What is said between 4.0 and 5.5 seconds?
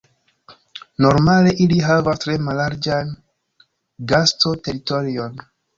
gasto-teritorion.